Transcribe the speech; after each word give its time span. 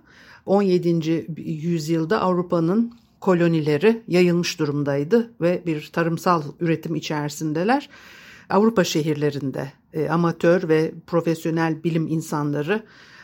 17. 0.48 1.26
yüzyılda 1.36 2.20
Avrupa'nın 2.20 2.92
kolonileri 3.20 4.02
yayılmış 4.08 4.58
durumdaydı 4.58 5.32
ve 5.40 5.62
bir 5.66 5.90
tarımsal 5.92 6.42
üretim 6.60 6.94
içerisindeler. 6.94 7.88
Avrupa 8.50 8.84
şehirlerinde 8.84 9.72
e, 9.92 10.08
amatör 10.08 10.68
ve 10.68 10.94
profesyonel 11.06 11.84
bilim 11.84 12.06
insanları 12.06 12.82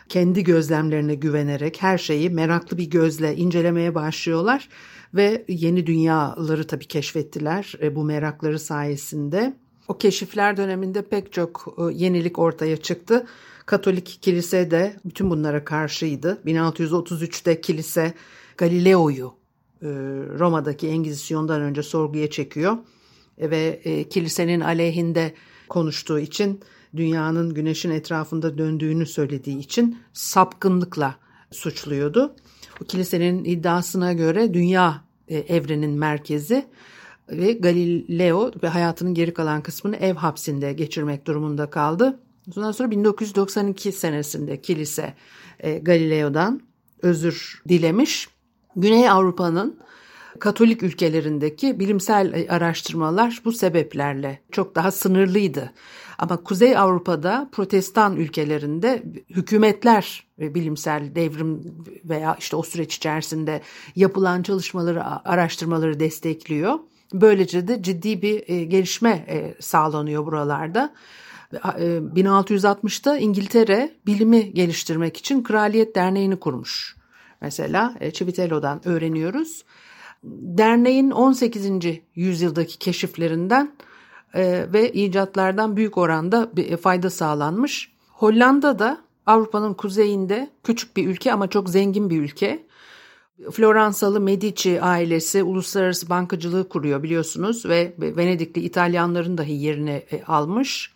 kendi 0.09 0.45
gözlemlerine 0.45 1.15
güvenerek 1.15 1.83
her 1.83 1.99
şeyi 1.99 2.31
meraklı 2.31 2.79
bir 2.79 2.91
gözle 2.91 3.37
incelemeye 3.37 3.95
başlıyorlar 3.95 4.69
ve 5.15 5.45
yeni 5.49 5.87
dünyaları 5.87 6.67
tabii 6.67 6.89
keşfettiler 6.89 7.73
e, 7.83 7.97
bu 7.97 8.05
merakları 8.05 8.59
sayesinde. 8.59 9.57
O 9.89 9.99
keşifler 9.99 10.57
döneminde 10.57 11.03
pek 11.03 11.33
çok 11.33 11.77
e, 11.79 11.95
yenilik 11.95 12.39
ortaya 12.39 12.77
çıktı. 12.77 13.27
Katolik 13.67 14.19
kilise 14.23 14.71
de 14.71 14.97
bütün 15.05 15.31
bunlara 15.31 15.65
karşıydı. 15.65 16.41
1633'te 16.47 17.61
kilise 17.61 18.15
Galileo'yu 18.57 19.35
e, 19.83 19.89
Roma'daki 20.39 20.89
Engizisyon'dan 20.89 21.61
önce 21.61 21.83
sorguya 21.83 22.31
çekiyor 22.31 22.77
ve 23.39 23.81
kilisenin 24.11 24.61
aleyhinde 24.61 25.35
konuştuğu 25.69 26.19
için 26.19 26.61
dünyanın 26.97 27.55
güneşin 27.55 27.91
etrafında 27.91 28.59
döndüğünü 28.59 29.07
söylediği 29.07 29.59
için 29.59 29.99
sapkınlıkla 30.13 31.17
suçluyordu. 31.51 32.37
O 32.83 32.85
kilisenin 32.85 33.45
iddiasına 33.45 34.13
göre 34.13 34.55
dünya 34.55 35.05
e, 35.29 35.39
evrenin 35.39 35.91
merkezi 35.91 36.67
ve 37.29 37.53
Galileo 37.53 38.51
ve 38.63 38.69
hayatının 38.69 39.15
geri 39.15 39.35
kalan 39.35 39.63
kısmını 39.63 39.97
ev 39.97 40.15
hapsinde 40.15 40.73
geçirmek 40.73 41.27
durumunda 41.27 41.71
kaldı. 41.71 42.21
Ondan 42.57 42.73
sonra 42.73 42.91
1992 42.91 43.93
senesinde 43.93 44.61
kilise 44.61 45.15
e, 45.61 45.79
Galileo'dan 45.79 46.61
özür 47.03 47.63
dilemiş. 47.69 48.29
Güney 48.77 49.11
Avrupa'nın 49.11 49.79
Katolik 50.39 50.83
ülkelerindeki 50.83 51.79
bilimsel 51.81 52.47
araştırmalar 52.49 53.43
bu 53.45 53.53
sebeplerle 53.53 54.41
çok 54.53 54.75
daha 54.75 54.91
sınırlıydı. 54.91 55.73
Ama 56.19 56.37
Kuzey 56.37 56.77
Avrupa'da 56.77 57.49
protestan 57.53 58.17
ülkelerinde 58.17 59.03
hükümetler 59.31 60.27
bilimsel 60.39 61.15
devrim 61.15 61.63
veya 62.05 62.37
işte 62.39 62.57
o 62.57 62.63
süreç 62.63 62.97
içerisinde 62.97 63.61
yapılan 63.97 64.43
çalışmaları, 64.43 65.05
araştırmaları 65.05 66.01
destekliyor. 66.01 66.79
Böylece 67.15 67.69
de 67.69 67.83
ciddi 67.83 68.23
bir 68.23 68.45
e, 68.47 68.65
gelişme 68.65 69.25
e, 69.29 69.55
sağlanıyor 69.61 70.27
buralarda. 70.27 70.95
1660'da 71.53 73.17
e, 73.17 73.21
İngiltere 73.21 73.91
bilimi 74.07 74.55
geliştirmek 74.55 75.17
için 75.17 75.43
Kraliyet 75.43 75.97
Derneği'ni 75.97 76.37
kurmuş. 76.37 76.97
Mesela 77.41 77.95
Civitello'dan 78.13 78.89
öğreniyoruz. 78.89 79.65
Derneğin 80.25 81.11
18. 81.11 81.71
yüzyıldaki 82.15 82.79
keşiflerinden 82.79 83.73
ve 84.73 84.93
icatlardan 84.93 85.77
büyük 85.77 85.99
oranda 85.99 86.51
fayda 86.83 87.11
sağlanmış. 87.11 87.93
Hollanda 88.09 88.79
da 88.79 88.99
Avrupa'nın 89.27 89.75
kuzeyinde 89.75 90.51
küçük 90.65 90.97
bir 90.97 91.09
ülke 91.09 91.33
ama 91.33 91.49
çok 91.49 91.69
zengin 91.69 92.11
bir 92.11 92.21
ülke. 92.21 92.67
Floransalı 93.53 94.21
Medici 94.21 94.83
ailesi 94.83 95.43
uluslararası 95.43 96.09
bankacılığı 96.11 96.69
kuruyor 96.69 97.03
biliyorsunuz 97.03 97.67
ve 97.67 97.95
Venedikli 97.99 98.61
İtalyanların 98.61 99.39
dahi 99.39 99.53
yerini 99.53 100.03
e, 100.11 100.25
almış. 100.25 100.95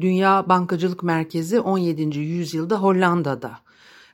Dünya 0.00 0.48
bankacılık 0.48 1.02
merkezi 1.02 1.60
17. 1.60 2.18
yüzyılda 2.18 2.82
Hollanda'da. 2.82 3.58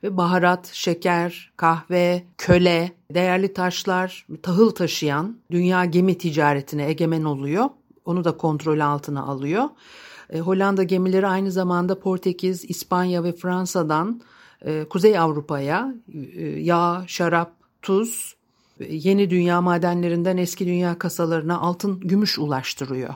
Ve 0.02 0.16
baharat, 0.16 0.66
şeker, 0.66 1.52
kahve, 1.56 2.24
köle, 2.38 2.92
değerli 3.14 3.52
taşlar, 3.52 4.26
tahıl 4.42 4.70
taşıyan 4.70 5.36
dünya 5.50 5.84
gemi 5.84 6.18
ticaretine 6.18 6.88
egemen 6.88 7.24
oluyor. 7.24 7.64
Onu 8.04 8.24
da 8.24 8.36
kontrol 8.36 8.80
altına 8.80 9.22
alıyor. 9.22 9.64
E, 10.30 10.40
Hollanda 10.40 10.82
gemileri 10.82 11.26
aynı 11.26 11.52
zamanda 11.52 12.00
Portekiz, 12.00 12.64
İspanya 12.70 13.24
ve 13.24 13.32
Fransa'dan 13.32 14.20
e, 14.64 14.84
Kuzey 14.84 15.18
Avrupa'ya 15.18 15.94
yağ, 16.56 17.04
şarap, 17.06 17.57
tuz, 17.82 18.34
yeni 18.88 19.30
dünya 19.30 19.60
madenlerinden 19.60 20.36
eski 20.36 20.66
dünya 20.66 20.98
kasalarına 20.98 21.58
altın, 21.58 22.00
gümüş 22.00 22.38
ulaştırıyor. 22.38 23.14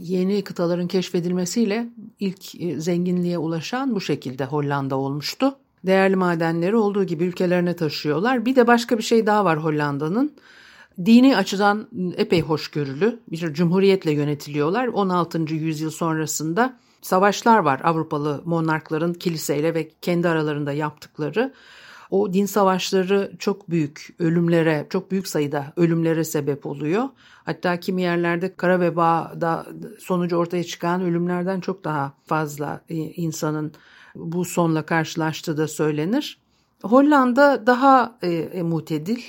Yeni 0.00 0.44
kıtaların 0.44 0.86
keşfedilmesiyle 0.86 1.88
ilk 2.20 2.60
e, 2.62 2.80
zenginliğe 2.80 3.38
ulaşan 3.38 3.94
bu 3.94 4.00
şekilde 4.00 4.44
Hollanda 4.44 4.96
olmuştu. 4.96 5.54
Değerli 5.86 6.16
madenleri 6.16 6.76
olduğu 6.76 7.04
gibi 7.04 7.24
ülkelerine 7.24 7.76
taşıyorlar. 7.76 8.46
Bir 8.46 8.56
de 8.56 8.66
başka 8.66 8.98
bir 8.98 9.02
şey 9.02 9.26
daha 9.26 9.44
var 9.44 9.64
Hollanda'nın 9.64 10.32
dini 11.04 11.36
açıdan 11.36 11.88
epey 12.16 12.40
hoşgörülü 12.40 13.20
bir 13.30 13.54
cumhuriyetle 13.54 14.12
yönetiliyorlar. 14.12 14.86
16. 14.86 15.54
yüzyıl 15.54 15.90
sonrasında 15.90 16.76
savaşlar 17.02 17.58
var 17.58 17.80
Avrupalı 17.84 18.42
monarkların 18.44 19.14
kiliseyle 19.14 19.74
ve 19.74 19.90
kendi 20.02 20.28
aralarında 20.28 20.72
yaptıkları. 20.72 21.52
O 22.10 22.32
din 22.32 22.46
savaşları 22.46 23.32
çok 23.38 23.70
büyük 23.70 24.14
ölümlere, 24.18 24.86
çok 24.90 25.10
büyük 25.10 25.28
sayıda 25.28 25.72
ölümlere 25.76 26.24
sebep 26.24 26.66
oluyor. 26.66 27.04
Hatta 27.44 27.80
kimi 27.80 28.02
yerlerde 28.02 28.54
kara 28.54 28.80
vebada 28.80 29.66
sonucu 29.98 30.36
ortaya 30.36 30.64
çıkan 30.64 31.02
ölümlerden 31.02 31.60
çok 31.60 31.84
daha 31.84 32.12
fazla 32.26 32.80
insanın 33.16 33.72
bu 34.14 34.44
sonla 34.44 34.86
karşılaştığı 34.86 35.56
da 35.56 35.68
söylenir. 35.68 36.38
Hollanda 36.82 37.66
daha 37.66 38.18
e, 38.22 38.62
mutedil, 38.62 39.20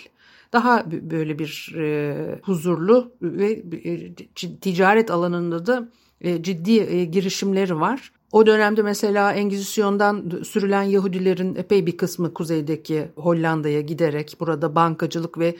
daha 0.54 0.92
böyle 0.92 1.40
bir 1.40 1.76
e, 1.78 2.40
huzurlu 2.44 3.12
ve 3.22 3.52
e, 3.84 4.14
ticaret 4.62 5.12
alanında 5.12 5.66
da 5.66 5.90
e, 6.22 6.44
ciddi 6.44 6.80
e, 6.80 7.06
girişimleri 7.06 7.80
var. 7.80 8.12
O 8.32 8.46
dönemde 8.46 8.82
mesela 8.82 9.34
Engizisyon'dan 9.34 10.42
sürülen 10.44 10.84
Yahudilerin 10.84 11.56
epey 11.56 11.86
bir 11.86 11.98
kısmı 11.98 12.34
kuzeydeki 12.34 13.12
Hollanda'ya 13.16 13.82
giderek 13.82 14.36
burada 14.40 14.76
bankacılık 14.76 15.40
ve 15.40 15.58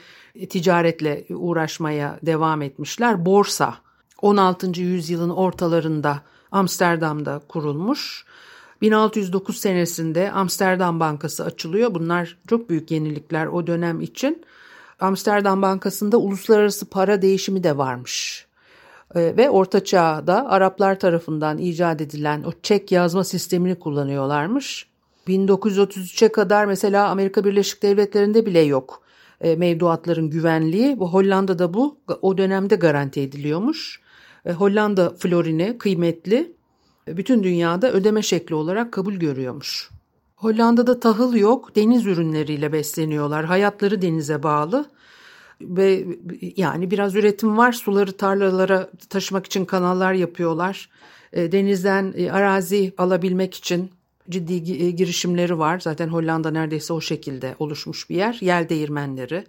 ticaretle 0.50 1.24
uğraşmaya 1.30 2.18
devam 2.22 2.62
etmişler. 2.62 3.26
Borsa 3.26 3.74
16. 4.22 4.80
yüzyılın 4.80 5.30
ortalarında 5.30 6.22
Amsterdam'da 6.52 7.40
kurulmuş. 7.48 8.24
1609 8.82 9.56
senesinde 9.56 10.30
Amsterdam 10.30 11.00
Bankası 11.00 11.44
açılıyor. 11.44 11.94
Bunlar 11.94 12.38
çok 12.48 12.70
büyük 12.70 12.90
yenilikler 12.90 13.46
o 13.46 13.66
dönem 13.66 14.00
için. 14.00 14.44
Amsterdam 15.00 15.62
Bankası'nda 15.62 16.16
uluslararası 16.16 16.86
para 16.86 17.22
değişimi 17.22 17.64
de 17.64 17.76
varmış. 17.76 18.46
E, 19.14 19.36
ve 19.36 19.50
Orta 19.50 19.84
Çağ'da 19.84 20.50
Araplar 20.50 20.98
tarafından 20.98 21.58
icat 21.58 22.00
edilen 22.00 22.42
o 22.42 22.52
çek 22.62 22.92
yazma 22.92 23.24
sistemini 23.24 23.78
kullanıyorlarmış. 23.78 24.86
1933'e 25.28 26.32
kadar 26.32 26.64
mesela 26.64 27.08
Amerika 27.08 27.44
Birleşik 27.44 27.82
Devletleri'nde 27.82 28.46
bile 28.46 28.60
yok 28.60 29.02
e, 29.40 29.56
mevduatların 29.56 30.30
güvenliği. 30.30 30.98
Bu 30.98 31.12
Hollanda'da 31.12 31.74
bu 31.74 31.96
o 32.22 32.38
dönemde 32.38 32.76
garanti 32.76 33.20
ediliyormuş. 33.20 34.00
E, 34.44 34.52
Hollanda 34.52 35.10
florini 35.18 35.78
kıymetli 35.78 36.52
bütün 37.06 37.42
dünyada 37.42 37.92
ödeme 37.92 38.22
şekli 38.22 38.54
olarak 38.54 38.92
kabul 38.92 39.14
görüyormuş. 39.14 39.90
Hollanda'da 40.36 41.00
tahıl 41.00 41.34
yok, 41.34 41.76
deniz 41.76 42.06
ürünleriyle 42.06 42.72
besleniyorlar. 42.72 43.44
Hayatları 43.44 44.02
denize 44.02 44.42
bağlı 44.42 44.86
ve 45.60 46.06
yani 46.56 46.90
biraz 46.90 47.14
üretim 47.14 47.58
var. 47.58 47.72
Suları 47.72 48.12
tarlalara 48.12 48.90
taşımak 49.08 49.46
için 49.46 49.64
kanallar 49.64 50.12
yapıyorlar. 50.12 50.88
E, 51.32 51.52
denizden 51.52 52.14
e, 52.16 52.30
arazi 52.30 52.92
alabilmek 52.98 53.54
için 53.54 53.90
ciddi 54.30 54.72
e, 54.72 54.90
girişimleri 54.90 55.58
var. 55.58 55.80
Zaten 55.80 56.08
Hollanda 56.08 56.50
neredeyse 56.50 56.92
o 56.92 57.00
şekilde 57.00 57.54
oluşmuş 57.58 58.10
bir 58.10 58.16
yer. 58.16 58.38
Yel 58.40 58.68
değirmenleri. 58.68 59.44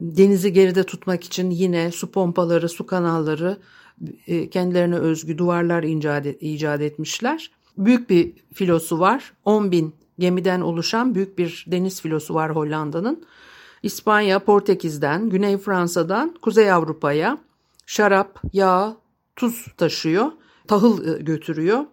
Denizi 0.00 0.52
geride 0.52 0.82
tutmak 0.84 1.24
için 1.24 1.50
yine 1.50 1.90
su 1.90 2.10
pompaları, 2.10 2.68
su 2.68 2.86
kanalları 2.86 3.58
kendilerine 4.50 4.96
özgü 4.96 5.38
duvarlar 5.38 5.82
icat, 6.40 6.80
etmişler. 6.80 7.50
Büyük 7.78 8.10
bir 8.10 8.32
filosu 8.54 9.00
var. 9.00 9.32
10 9.44 9.72
bin 9.72 9.94
gemiden 10.18 10.60
oluşan 10.60 11.14
büyük 11.14 11.38
bir 11.38 11.64
deniz 11.66 12.00
filosu 12.00 12.34
var 12.34 12.56
Hollanda'nın. 12.56 13.24
İspanya, 13.82 14.38
Portekiz'den, 14.38 15.30
Güney 15.30 15.58
Fransa'dan 15.58 16.34
Kuzey 16.42 16.72
Avrupa'ya 16.72 17.38
şarap, 17.86 18.40
yağ, 18.52 18.96
tuz 19.36 19.66
taşıyor, 19.76 20.32
tahıl 20.68 21.06
e, 21.06 21.22
götürüyor 21.22 21.84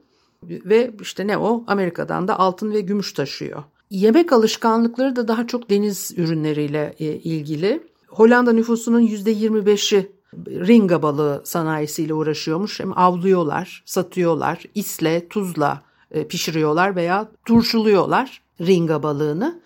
ve 0.44 0.94
işte 1.02 1.28
ne 1.28 1.38
o 1.38 1.64
Amerika'dan 1.68 2.28
da 2.28 2.40
altın 2.40 2.72
ve 2.72 2.82
gümüş 2.82 3.14
taşıyor. 3.14 3.64
Yemek 3.90 4.34
alışkanlıkları 4.34 5.16
da 5.16 5.28
daha 5.28 5.48
çok 5.48 5.70
deniz 5.70 6.14
ürünleriyle 6.18 6.96
e, 7.00 7.06
ilgili. 7.06 7.84
Hollanda 8.08 8.54
nüfusunun 8.54 9.02
%25'i 9.02 10.12
ringa 10.48 11.02
balığı 11.02 11.42
sanayisiyle 11.46 12.14
uğraşıyormuş. 12.14 12.80
Hem 12.80 12.98
avlıyorlar, 12.98 13.84
satıyorlar, 13.86 14.64
isle, 14.76 15.28
tuzla 15.28 15.82
e, 16.12 16.28
pişiriyorlar 16.28 16.96
veya 16.96 17.28
turşuluyorlar 17.46 18.42
ringa 18.62 19.04
balığını. 19.04 19.62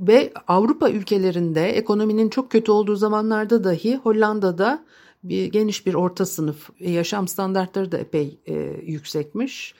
Ve 0.00 0.32
Avrupa 0.48 0.90
ülkelerinde 0.90 1.70
ekonominin 1.70 2.28
çok 2.28 2.50
kötü 2.50 2.72
olduğu 2.72 2.96
zamanlarda 2.96 3.64
dahi 3.64 3.96
Hollanda'da 3.96 4.84
bir 5.24 5.46
geniş 5.46 5.86
bir 5.86 5.94
orta 5.94 6.26
sınıf 6.26 6.70
yaşam 6.80 7.28
standartları 7.28 7.92
da 7.92 7.98
epey 7.98 8.38
e, 8.46 8.54
yüksekmiş. 8.86 9.74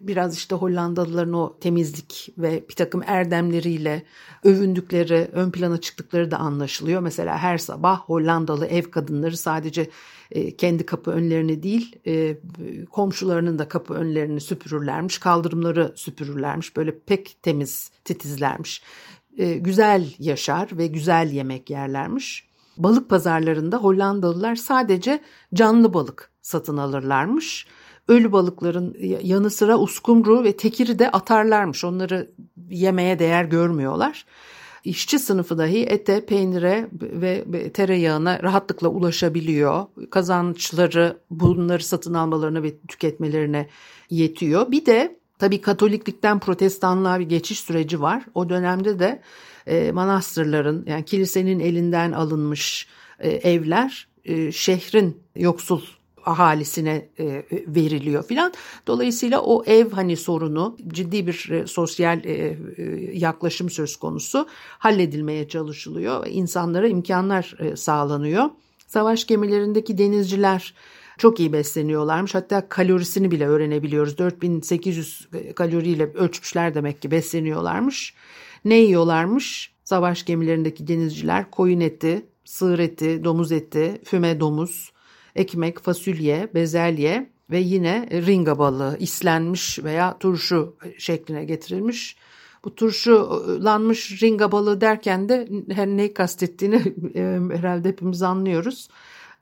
Biraz 0.00 0.36
işte 0.36 0.54
Hollandalıların 0.54 1.32
o 1.32 1.56
temizlik 1.60 2.28
ve 2.38 2.64
bir 2.68 2.74
takım 2.74 3.02
erdemleriyle 3.06 4.02
övündükleri, 4.44 5.28
ön 5.32 5.50
plana 5.50 5.80
çıktıkları 5.80 6.30
da 6.30 6.36
anlaşılıyor. 6.36 7.00
Mesela 7.00 7.38
her 7.38 7.58
sabah 7.58 8.00
Hollandalı 8.00 8.66
ev 8.66 8.82
kadınları 8.82 9.36
sadece 9.36 9.90
e, 10.30 10.56
kendi 10.56 10.86
kapı 10.86 11.10
önlerini 11.10 11.62
değil 11.62 11.96
e, 12.06 12.36
komşularının 12.90 13.58
da 13.58 13.68
kapı 13.68 13.94
önlerini 13.94 14.40
süpürürlermiş, 14.40 15.18
kaldırımları 15.18 15.92
süpürürlermiş. 15.94 16.76
Böyle 16.76 16.98
pek 16.98 17.36
temiz, 17.42 17.90
titizlermiş. 18.04 18.82
E, 19.38 19.54
güzel 19.54 20.06
yaşar 20.18 20.68
ve 20.72 20.86
güzel 20.86 21.30
yemek 21.32 21.70
yerlermiş. 21.70 22.48
Balık 22.76 23.10
pazarlarında 23.10 23.76
Hollandalılar 23.76 24.56
sadece 24.56 25.20
canlı 25.54 25.94
balık 25.94 26.30
satın 26.42 26.76
alırlarmış. 26.76 27.66
Ölü 28.08 28.32
balıkların 28.32 28.96
yanı 29.22 29.50
sıra 29.50 29.78
uskumru 29.78 30.44
ve 30.44 30.56
tekiri 30.56 30.98
de 30.98 31.10
atarlarmış. 31.10 31.84
Onları 31.84 32.30
yemeye 32.70 33.18
değer 33.18 33.44
görmüyorlar. 33.44 34.26
İşçi 34.84 35.18
sınıfı 35.18 35.58
dahi 35.58 35.82
ete, 35.82 36.26
peynire 36.26 36.88
ve 36.92 37.72
tereyağına 37.72 38.42
rahatlıkla 38.42 38.88
ulaşabiliyor. 38.88 39.86
Kazançları 40.10 41.16
bunları 41.30 41.82
satın 41.82 42.14
almalarına 42.14 42.62
ve 42.62 42.78
tüketmelerine 42.78 43.68
yetiyor. 44.10 44.70
Bir 44.70 44.86
de 44.86 45.21
tabii 45.42 45.60
Katoliklikten 45.60 46.38
Protestanlığa 46.38 47.20
bir 47.20 47.24
geçiş 47.24 47.60
süreci 47.60 48.00
var. 48.00 48.24
O 48.34 48.48
dönemde 48.48 48.98
de 48.98 49.22
e, 49.66 49.92
manastırların 49.92 50.84
yani 50.86 51.04
kilisenin 51.04 51.60
elinden 51.60 52.12
alınmış 52.12 52.86
e, 53.18 53.30
evler 53.30 54.08
e, 54.24 54.52
şehrin 54.52 55.20
yoksul 55.36 55.80
ahalisine 56.24 57.08
e, 57.18 57.42
veriliyor 57.50 58.24
filan. 58.24 58.52
Dolayısıyla 58.86 59.40
o 59.40 59.64
ev 59.64 59.90
hani 59.90 60.16
sorunu 60.16 60.76
ciddi 60.88 61.26
bir 61.26 61.50
e, 61.50 61.66
sosyal 61.66 62.24
e, 62.24 62.32
e, 62.76 62.82
yaklaşım 63.12 63.70
söz 63.70 63.96
konusu 63.96 64.48
halledilmeye 64.78 65.48
çalışılıyor. 65.48 66.26
İnsanlara 66.26 66.88
imkanlar 66.88 67.54
e, 67.58 67.76
sağlanıyor. 67.76 68.50
Savaş 68.86 69.26
gemilerindeki 69.26 69.98
denizciler 69.98 70.74
çok 71.18 71.40
iyi 71.40 71.52
besleniyorlarmış. 71.52 72.34
Hatta 72.34 72.68
kalorisini 72.68 73.30
bile 73.30 73.46
öğrenebiliyoruz. 73.46 74.18
4800 74.18 75.28
kaloriyle 75.56 76.12
ölçmüşler 76.14 76.74
demek 76.74 77.02
ki 77.02 77.10
besleniyorlarmış. 77.10 78.14
Ne 78.64 78.74
yiyorlarmış? 78.74 79.72
Savaş 79.84 80.24
gemilerindeki 80.24 80.88
denizciler 80.88 81.50
koyun 81.50 81.80
eti, 81.80 82.26
sığır 82.44 82.78
eti, 82.78 83.24
domuz 83.24 83.52
eti, 83.52 84.00
füme 84.04 84.40
domuz, 84.40 84.92
ekmek, 85.36 85.80
fasulye, 85.80 86.48
bezelye 86.54 87.30
ve 87.50 87.58
yine 87.58 88.08
ringa 88.12 88.58
balığı 88.58 88.96
islenmiş 88.98 89.78
veya 89.84 90.18
turşu 90.18 90.76
şekline 90.98 91.44
getirilmiş. 91.44 92.16
Bu 92.64 92.74
turşulanmış 92.74 94.22
ringa 94.22 94.52
balığı 94.52 94.80
derken 94.80 95.28
de 95.28 95.48
her 95.70 95.86
neyi 95.86 96.14
kastettiğini 96.14 96.76
herhalde 97.56 97.88
hepimiz 97.88 98.22
anlıyoruz. 98.22 98.88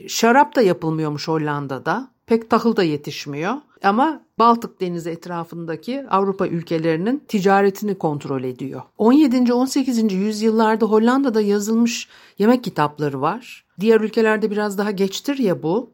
Şarap 0.09 0.57
da 0.57 0.63
yapılmıyormuş 0.63 1.29
Hollanda'da. 1.29 2.11
Pek 2.27 2.51
tahıl 2.51 2.77
da 2.77 2.83
yetişmiyor. 2.83 3.55
Ama 3.83 4.23
Baltık 4.39 4.81
Denizi 4.81 5.11
etrafındaki 5.11 6.05
Avrupa 6.11 6.47
ülkelerinin 6.47 7.25
ticaretini 7.29 7.99
kontrol 7.99 8.45
ediyor. 8.45 8.83
17. 8.99 9.53
18. 9.53 10.13
yüzyıllarda 10.13 10.87
Hollanda'da 10.87 11.41
yazılmış 11.41 12.09
yemek 12.39 12.65
kitapları 12.65 13.21
var. 13.21 13.65
Diğer 13.81 14.01
ülkelerde 14.01 14.51
biraz 14.51 14.79
daha 14.79 14.91
geçtir 14.91 15.39
ya 15.39 15.63
bu. 15.63 15.91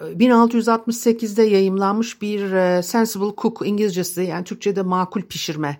1668'de 0.00 1.42
yayımlanmış 1.42 2.22
bir 2.22 2.52
e, 2.52 2.82
Sensible 2.82 3.34
Cook 3.38 3.62
İngilizcesi 3.64 4.22
yani 4.22 4.44
Türkçe'de 4.44 4.82
makul 4.82 5.22
pişirme 5.22 5.78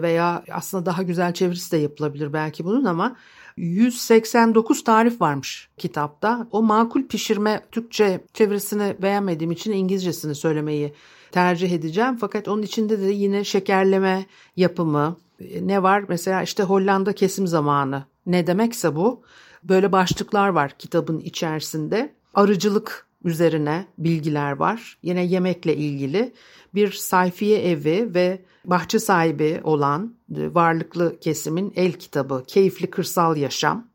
veya 0.00 0.44
aslında 0.52 0.86
daha 0.86 1.02
güzel 1.02 1.34
çevirisi 1.34 1.72
de 1.72 1.76
yapılabilir 1.76 2.32
belki 2.32 2.64
bunun 2.64 2.84
ama 2.84 3.16
189 3.56 4.84
tarif 4.84 5.20
varmış 5.20 5.68
kitapta. 5.78 6.48
O 6.50 6.62
makul 6.62 7.02
pişirme 7.02 7.60
Türkçe 7.72 8.20
çevirisini 8.34 8.96
beğenmediğim 9.02 9.52
için 9.52 9.72
İngilizcesini 9.72 10.34
söylemeyi 10.34 10.92
tercih 11.32 11.72
edeceğim. 11.72 12.16
Fakat 12.16 12.48
onun 12.48 12.62
içinde 12.62 13.00
de 13.00 13.06
yine 13.12 13.44
şekerleme 13.44 14.26
yapımı 14.56 15.16
ne 15.60 15.82
var? 15.82 16.04
Mesela 16.08 16.42
işte 16.42 16.62
Hollanda 16.62 17.12
kesim 17.12 17.46
zamanı. 17.46 18.04
Ne 18.26 18.46
demekse 18.46 18.96
bu. 18.96 19.22
Böyle 19.64 19.92
başlıklar 19.92 20.48
var 20.48 20.74
kitabın 20.78 21.20
içerisinde. 21.20 22.12
Arıcılık 22.34 23.06
üzerine 23.24 23.86
bilgiler 23.98 24.52
var. 24.52 24.98
Yine 25.02 25.24
yemekle 25.24 25.76
ilgili 25.76 26.32
bir 26.74 26.92
sayfiye 26.92 27.70
evi 27.70 28.14
ve 28.14 28.42
bahçe 28.64 28.98
sahibi 28.98 29.60
olan 29.64 30.04
e, 30.04 30.13
varlıklı 30.30 31.20
kesimin 31.20 31.72
el 31.76 31.92
kitabı 31.92 32.44
Keyifli 32.46 32.90
Kırsal 32.90 33.36
Yaşam. 33.36 33.86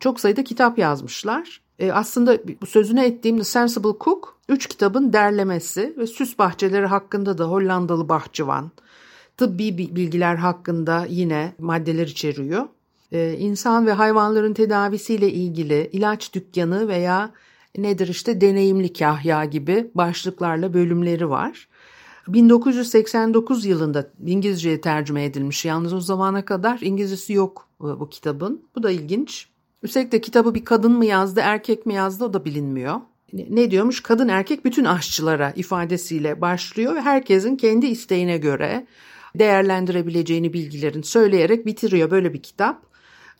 Çok 0.00 0.20
sayıda 0.20 0.44
kitap 0.44 0.78
yazmışlar. 0.78 1.60
E, 1.78 1.92
aslında 1.92 2.38
sözüne 2.66 3.06
ettiğim 3.06 3.38
The 3.38 3.44
Sensible 3.44 3.98
Cook, 4.00 4.38
üç 4.48 4.66
kitabın 4.66 5.12
derlemesi 5.12 5.94
ve 5.98 6.06
süs 6.06 6.38
bahçeleri 6.38 6.86
hakkında 6.86 7.38
da 7.38 7.44
Hollandalı 7.44 8.08
bahçıvan, 8.08 8.70
tıbbi 9.36 9.78
bilgiler 9.78 10.36
hakkında 10.36 11.06
yine 11.08 11.52
maddeler 11.58 12.06
içeriyor. 12.06 12.68
E, 13.12 13.32
insan 13.38 13.86
ve 13.86 13.92
hayvanların 13.92 14.54
tedavisiyle 14.54 15.32
ilgili 15.32 15.90
ilaç 15.92 16.34
dükkanı 16.34 16.88
veya 16.88 17.30
nedir 17.78 18.08
işte 18.08 18.40
deneyimli 18.40 18.92
kahya 18.92 19.44
gibi 19.44 19.90
başlıklarla 19.94 20.74
bölümleri 20.74 21.30
var. 21.30 21.68
1989 22.28 23.64
yılında 23.64 24.10
İngilizceye 24.26 24.80
tercüme 24.80 25.24
edilmiş. 25.24 25.64
Yalnız 25.64 25.92
o 25.92 26.00
zamana 26.00 26.44
kadar 26.44 26.78
İngilizcesi 26.82 27.32
yok 27.32 27.68
e, 27.80 27.84
bu 27.84 28.08
kitabın. 28.08 28.62
Bu 28.76 28.82
da 28.82 28.90
ilginç. 28.90 29.48
Üstelik 29.82 30.12
de 30.12 30.20
kitabı 30.20 30.54
bir 30.54 30.64
kadın 30.64 30.92
mı 30.92 31.06
yazdı, 31.06 31.40
erkek 31.44 31.86
mi 31.86 31.94
yazdı 31.94 32.24
o 32.24 32.32
da 32.32 32.44
bilinmiyor. 32.44 33.00
Ne 33.32 33.70
diyormuş? 33.70 34.02
Kadın 34.02 34.28
erkek 34.28 34.64
bütün 34.64 34.84
aşçılara 34.84 35.52
ifadesiyle 35.56 36.40
başlıyor 36.40 36.94
ve 36.94 37.00
herkesin 37.00 37.56
kendi 37.56 37.86
isteğine 37.86 38.38
göre 38.38 38.86
değerlendirebileceğini 39.34 40.52
bilgilerin 40.52 41.02
söyleyerek 41.02 41.66
bitiriyor 41.66 42.10
böyle 42.10 42.34
bir 42.34 42.42
kitap. 42.42 42.82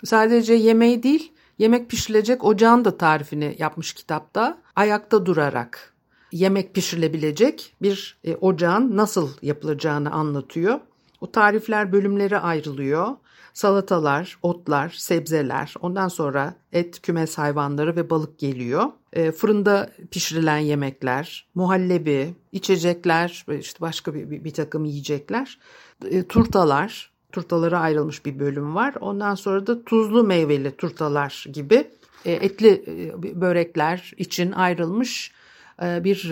Sadece 0.04 0.54
yemeği 0.54 1.02
değil, 1.02 1.32
yemek 1.58 1.90
pişirilecek 1.90 2.44
ocağın 2.44 2.84
da 2.84 2.96
tarifini 2.96 3.56
yapmış 3.58 3.92
kitapta. 3.92 4.58
Ayakta 4.76 5.26
durarak 5.26 5.89
yemek 6.32 6.74
pişirilebilecek 6.74 7.74
bir 7.82 8.18
e, 8.24 8.36
ocağın 8.36 8.96
nasıl 8.96 9.28
yapılacağını 9.42 10.10
anlatıyor. 10.10 10.80
O 11.20 11.32
tarifler 11.32 11.92
bölümlere 11.92 12.38
ayrılıyor. 12.38 13.08
Salatalar, 13.52 14.38
otlar, 14.42 14.88
sebzeler, 14.88 15.74
ondan 15.80 16.08
sonra 16.08 16.54
et, 16.72 17.02
kümes 17.02 17.38
hayvanları 17.38 17.96
ve 17.96 18.10
balık 18.10 18.38
geliyor. 18.38 18.84
E, 19.12 19.32
fırında 19.32 19.90
pişirilen 20.10 20.58
yemekler, 20.58 21.46
muhallebi, 21.54 22.34
içecekler, 22.52 23.46
işte 23.60 23.80
başka 23.80 24.14
bir, 24.14 24.30
bir, 24.30 24.44
bir 24.44 24.50
takım 24.50 24.84
yiyecekler, 24.84 25.58
e, 26.04 26.22
turtalar, 26.22 27.10
turtalara 27.32 27.80
ayrılmış 27.80 28.26
bir 28.26 28.38
bölüm 28.38 28.74
var. 28.74 28.94
Ondan 29.00 29.34
sonra 29.34 29.66
da 29.66 29.84
tuzlu 29.84 30.24
meyveli 30.24 30.70
turtalar 30.70 31.44
gibi 31.52 31.90
e, 32.24 32.32
etli 32.32 32.84
e, 32.86 33.40
börekler 33.40 34.12
için 34.16 34.52
ayrılmış 34.52 35.32
e, 35.32 35.39
bir 35.80 36.30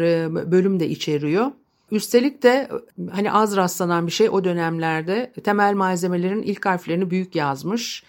bölüm 0.50 0.80
de 0.80 0.88
içeriyor. 0.88 1.46
Üstelik 1.90 2.42
de 2.42 2.68
hani 3.10 3.32
az 3.32 3.56
rastlanan 3.56 4.06
bir 4.06 4.12
şey 4.12 4.28
o 4.28 4.44
dönemlerde 4.44 5.32
temel 5.44 5.74
malzemelerin 5.74 6.42
ilk 6.42 6.66
harflerini 6.66 7.10
büyük 7.10 7.34
yazmış 7.34 8.02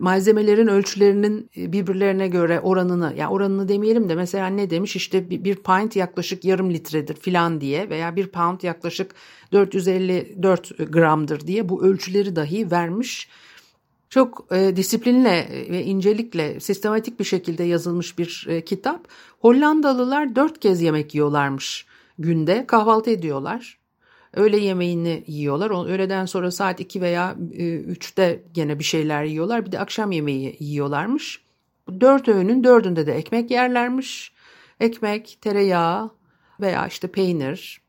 malzemelerin 0.00 0.66
ölçülerinin 0.66 1.50
birbirlerine 1.56 2.28
göre 2.28 2.60
oranını 2.60 3.14
yani 3.16 3.32
oranını 3.32 3.68
demeyelim 3.68 4.08
de 4.08 4.14
mesela 4.14 4.46
ne 4.46 4.70
demiş 4.70 4.96
işte 4.96 5.30
bir 5.30 5.56
pint 5.56 5.96
yaklaşık 5.96 6.44
yarım 6.44 6.70
litredir 6.70 7.14
filan 7.14 7.60
diye 7.60 7.90
veya 7.90 8.16
bir 8.16 8.26
pound 8.26 8.62
yaklaşık 8.62 9.14
454 9.52 10.92
gramdır 10.92 11.46
diye 11.46 11.68
bu 11.68 11.84
ölçüleri 11.84 12.36
dahi 12.36 12.70
vermiş. 12.70 13.28
Çok 14.10 14.46
e, 14.52 14.76
disiplinle 14.76 15.48
ve 15.70 15.84
incelikle 15.84 16.60
sistematik 16.60 17.20
bir 17.20 17.24
şekilde 17.24 17.64
yazılmış 17.64 18.18
bir 18.18 18.46
e, 18.48 18.64
kitap. 18.64 19.08
Hollandalılar 19.38 20.36
dört 20.36 20.60
kez 20.60 20.82
yemek 20.82 21.14
yiyorlarmış 21.14 21.86
günde 22.18 22.66
kahvaltı 22.66 23.10
ediyorlar. 23.10 23.78
Öğle 24.34 24.56
yemeğini 24.56 25.24
yiyorlar. 25.26 25.88
Öğleden 25.88 26.26
sonra 26.26 26.50
saat 26.50 26.80
2 26.80 27.00
veya 27.00 27.36
3'te 27.52 28.42
gene 28.54 28.78
bir 28.78 28.84
şeyler 28.84 29.24
yiyorlar. 29.24 29.66
Bir 29.66 29.72
de 29.72 29.78
akşam 29.78 30.12
yemeği 30.12 30.56
yiyorlarmış. 30.60 31.42
Dört 32.00 32.28
öğünün 32.28 32.64
dördünde 32.64 33.06
de 33.06 33.12
ekmek 33.12 33.50
yerlermiş. 33.50 34.32
Ekmek, 34.80 35.38
tereyağı 35.40 36.10
veya 36.60 36.86
işte 36.86 37.08
peynir, 37.08 37.80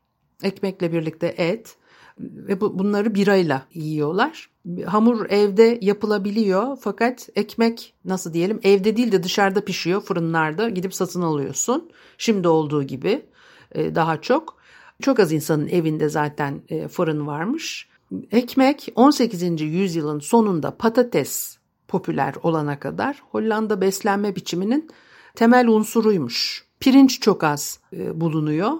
ekmekle 0.42 0.92
birlikte 0.92 1.26
et 1.26 1.76
ve 2.18 2.60
bu, 2.60 2.78
bunları 2.78 3.14
birayla 3.14 3.66
yiyorlar. 3.74 4.51
Hamur 4.86 5.26
evde 5.30 5.78
yapılabiliyor 5.82 6.78
fakat 6.80 7.28
ekmek 7.34 7.94
nasıl 8.04 8.32
diyelim 8.32 8.60
evde 8.62 8.96
değil 8.96 9.12
de 9.12 9.22
dışarıda 9.22 9.64
pişiyor 9.64 10.00
fırınlarda 10.00 10.68
gidip 10.68 10.94
satın 10.94 11.22
alıyorsun. 11.22 11.90
Şimdi 12.18 12.48
olduğu 12.48 12.82
gibi 12.82 13.26
daha 13.74 14.20
çok. 14.20 14.62
Çok 15.02 15.20
az 15.20 15.32
insanın 15.32 15.68
evinde 15.68 16.08
zaten 16.08 16.62
e, 16.68 16.88
fırın 16.88 17.26
varmış. 17.26 17.88
Ekmek 18.30 18.92
18. 18.94 19.60
yüzyılın 19.60 20.18
sonunda 20.18 20.76
patates 20.76 21.58
popüler 21.88 22.34
olana 22.42 22.80
kadar 22.80 23.22
Hollanda 23.30 23.80
beslenme 23.80 24.36
biçiminin 24.36 24.90
temel 25.34 25.68
unsuruymuş. 25.68 26.64
Pirinç 26.80 27.20
çok 27.20 27.44
az 27.44 27.80
e, 27.92 28.20
bulunuyor. 28.20 28.72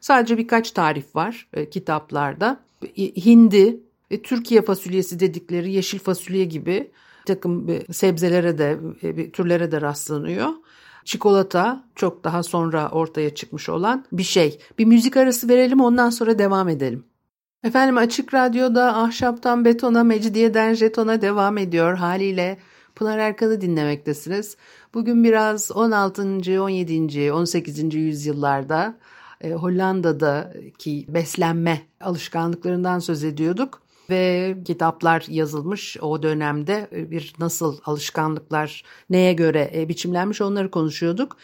Sadece 0.00 0.38
birkaç 0.38 0.70
tarif 0.70 1.16
var 1.16 1.48
e, 1.52 1.70
kitaplarda. 1.70 2.60
Hindi, 2.96 3.80
Türkiye 4.18 4.62
fasulyesi 4.62 5.20
dedikleri 5.20 5.72
yeşil 5.72 5.98
fasulye 5.98 6.44
gibi 6.44 6.90
takım 7.26 7.66
sebzelere 7.92 8.58
de 8.58 8.78
türlere 9.30 9.72
de 9.72 9.80
rastlanıyor. 9.80 10.48
Çikolata 11.04 11.84
çok 11.94 12.24
daha 12.24 12.42
sonra 12.42 12.88
ortaya 12.90 13.34
çıkmış 13.34 13.68
olan 13.68 14.04
bir 14.12 14.22
şey. 14.22 14.58
Bir 14.78 14.84
müzik 14.84 15.16
arası 15.16 15.48
verelim 15.48 15.80
ondan 15.80 16.10
sonra 16.10 16.38
devam 16.38 16.68
edelim. 16.68 17.04
Efendim 17.64 17.96
Açık 17.96 18.34
Radyo'da 18.34 18.96
Ahşaptan 18.96 19.64
Betona, 19.64 20.04
Mecidiyeden 20.04 20.74
Jeton'a 20.74 21.20
devam 21.20 21.58
ediyor. 21.58 21.96
Haliyle 21.96 22.58
Pınar 22.94 23.18
Erkan'ı 23.18 23.60
dinlemektesiniz. 23.60 24.56
Bugün 24.94 25.24
biraz 25.24 25.72
16. 25.72 26.22
17. 26.62 27.32
18. 27.32 27.94
yüzyıllarda 27.94 28.98
e, 29.40 29.52
Hollanda'daki 29.52 31.06
beslenme 31.08 31.80
alışkanlıklarından 32.00 32.98
söz 32.98 33.24
ediyorduk 33.24 33.82
ve 34.10 34.56
kitaplar 34.64 35.24
yazılmış 35.28 35.96
o 36.00 36.22
dönemde 36.22 36.88
e, 36.92 37.10
bir 37.10 37.32
nasıl 37.38 37.78
alışkanlıklar 37.84 38.84
neye 39.10 39.32
göre 39.32 39.70
e, 39.74 39.88
biçimlenmiş 39.88 40.40
onları 40.40 40.70
konuşuyorduk. 40.70 41.36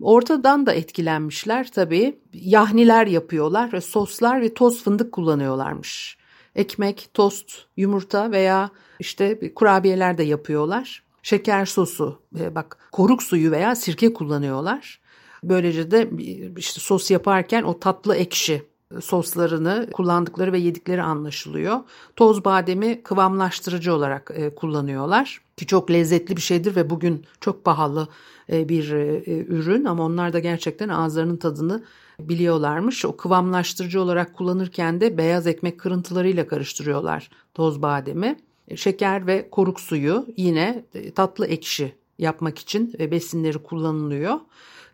Ortadan 0.00 0.66
da 0.66 0.72
etkilenmişler 0.72 1.70
tabii. 1.72 2.18
Yahniler 2.32 3.06
yapıyorlar 3.06 3.72
ve 3.72 3.80
soslar 3.80 4.40
ve 4.40 4.54
toz 4.54 4.84
fındık 4.84 5.12
kullanıyorlarmış. 5.12 6.16
Ekmek, 6.54 7.08
tost, 7.14 7.52
yumurta 7.76 8.30
veya 8.30 8.70
işte 9.00 9.54
kurabiyeler 9.54 10.18
de 10.18 10.22
yapıyorlar. 10.22 11.02
Şeker 11.22 11.66
sosu, 11.66 12.22
e, 12.38 12.54
bak 12.54 12.78
koruk 12.92 13.22
suyu 13.22 13.50
veya 13.50 13.74
sirke 13.74 14.12
kullanıyorlar. 14.12 15.00
Böylece 15.44 15.90
de 15.90 16.10
işte 16.56 16.80
sos 16.80 17.10
yaparken 17.10 17.62
o 17.62 17.80
tatlı 17.80 18.16
ekşi 18.16 18.71
soslarını 19.00 19.88
kullandıkları 19.92 20.52
ve 20.52 20.58
yedikleri 20.58 21.02
anlaşılıyor. 21.02 21.80
Toz 22.16 22.44
bademi 22.44 23.02
kıvamlaştırıcı 23.02 23.94
olarak 23.94 24.32
e, 24.34 24.54
kullanıyorlar 24.54 25.40
ki 25.56 25.66
çok 25.66 25.90
lezzetli 25.90 26.36
bir 26.36 26.40
şeydir 26.40 26.76
ve 26.76 26.90
bugün 26.90 27.24
çok 27.40 27.64
pahalı 27.64 28.08
e, 28.52 28.68
bir 28.68 28.92
e, 28.92 29.22
ürün 29.48 29.84
ama 29.84 30.02
onlar 30.02 30.32
da 30.32 30.38
gerçekten 30.38 30.88
ağızlarının 30.88 31.36
tadını 31.36 31.84
biliyorlarmış. 32.20 33.04
O 33.04 33.16
kıvamlaştırıcı 33.16 34.02
olarak 34.02 34.34
kullanırken 34.34 35.00
de 35.00 35.18
beyaz 35.18 35.46
ekmek 35.46 35.80
kırıntılarıyla 35.80 36.46
karıştırıyorlar 36.46 37.30
toz 37.54 37.82
bademi. 37.82 38.36
Şeker 38.76 39.26
ve 39.26 39.50
koruk 39.50 39.80
suyu 39.80 40.26
yine 40.36 40.84
tatlı 41.14 41.46
ekşi 41.46 41.94
yapmak 42.18 42.58
için 42.58 42.92
besinleri 42.98 43.58
kullanılıyor. 43.58 44.40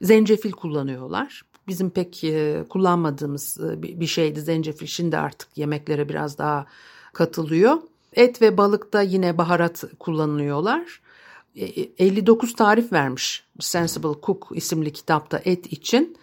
Zencefil 0.03 0.53
kullanıyorlar 0.53 1.43
bizim 1.69 1.91
pek 1.91 2.25
e, 2.25 2.65
kullanmadığımız 2.69 3.59
e, 3.61 3.83
bir 3.83 4.07
şeydi 4.07 4.41
zencefil. 4.41 4.87
Şimdi 4.87 5.19
artık 5.19 5.49
yemeklere 5.59 6.09
biraz 6.09 6.39
daha 6.39 6.67
katılıyor. 7.13 7.79
Et 8.13 8.43
ve 8.43 8.57
balıkta 8.57 9.03
yine 9.03 9.39
baharat 9.39 9.85
kullanılıyorlar. 9.99 11.01
59 11.57 12.51
e, 12.51 12.55
tarif 12.55 12.93
vermiş 12.93 13.45
Sensible 13.61 14.21
Cook 14.23 14.49
isimli 14.55 14.93
kitapta 14.93 15.41
et 15.45 15.73
için. 15.73 16.17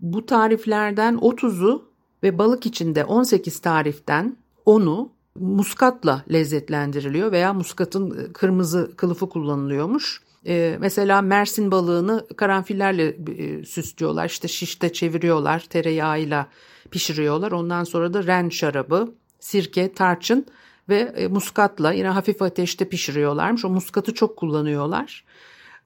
Bu 0.00 0.26
tariflerden 0.26 1.14
30'u 1.14 1.84
ve 2.22 2.38
balık 2.38 2.66
içinde 2.66 3.04
18 3.04 3.58
tariften 3.58 4.36
10'u 4.66 5.10
muskatla 5.34 6.24
lezzetlendiriliyor 6.32 7.32
veya 7.32 7.52
muskatın 7.52 8.32
kırmızı 8.32 8.92
kılıfı 8.96 9.28
kullanılıyormuş. 9.28 10.22
E, 10.46 10.76
mesela 10.80 11.22
Mersin 11.22 11.70
balığını 11.70 12.26
karanfillerle 12.36 13.16
e, 13.38 13.64
süslüyorlar. 13.64 14.26
İşte 14.26 14.48
şişte 14.48 14.92
çeviriyorlar. 14.92 15.60
Tereyağıyla 15.60 16.46
pişiriyorlar. 16.90 17.52
Ondan 17.52 17.84
sonra 17.84 18.14
da 18.14 18.26
ren 18.26 18.48
şarabı, 18.48 19.14
sirke, 19.40 19.92
tarçın 19.92 20.46
ve 20.88 20.98
e, 20.98 21.28
muskatla 21.28 21.92
yine 21.92 22.08
hafif 22.08 22.42
ateşte 22.42 22.88
pişiriyorlarmış. 22.88 23.64
O 23.64 23.68
muskatı 23.68 24.14
çok 24.14 24.36
kullanıyorlar. 24.36 25.24